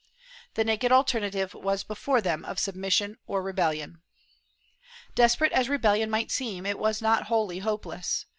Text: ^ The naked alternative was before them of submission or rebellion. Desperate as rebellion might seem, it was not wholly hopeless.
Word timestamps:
^ 0.51 0.53
The 0.55 0.63
naked 0.63 0.91
alternative 0.91 1.53
was 1.53 1.83
before 1.83 2.21
them 2.21 2.43
of 2.43 2.57
submission 2.57 3.19
or 3.27 3.43
rebellion. 3.43 4.01
Desperate 5.13 5.51
as 5.53 5.69
rebellion 5.69 6.09
might 6.09 6.31
seem, 6.31 6.65
it 6.65 6.79
was 6.79 7.03
not 7.03 7.25
wholly 7.27 7.59
hopeless. 7.59 8.25